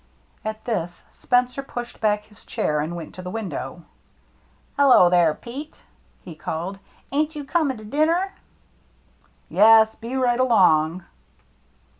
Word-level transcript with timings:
At 0.43 0.65
this 0.65 1.03
Spencer 1.11 1.61
pushed 1.61 2.01
back 2.01 2.23
his 2.25 2.43
chair 2.43 2.79
and 2.79 2.95
went 2.95 3.13
to 3.13 3.21
the 3.21 3.29
window." 3.29 3.83
Hello, 4.75 5.11
there, 5.11 5.35
Pete," 5.35 5.79
he 6.23 6.33
called." 6.33 6.79
Ain't 7.11 7.35
you 7.35 7.43
coming 7.43 7.77
to 7.77 7.85
dinner?"" 7.85 8.33
Yes, 9.47 9.93
be 9.93 10.15
right 10.15 10.39
along." 10.39 11.05